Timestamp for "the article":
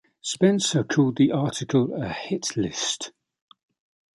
1.17-1.93